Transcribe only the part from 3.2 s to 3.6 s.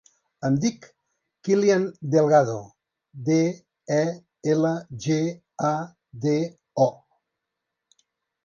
de,